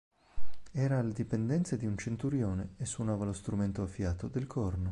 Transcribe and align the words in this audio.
Era 0.71 0.97
alle 0.97 1.13
dipendenze 1.13 1.77
di 1.77 1.85
un 1.85 1.95
centurione 1.95 2.73
e 2.79 2.85
suonava 2.85 3.23
lo 3.23 3.33
strumento 3.33 3.83
a 3.83 3.85
fiato 3.85 4.27
del 4.29 4.47
corno. 4.47 4.89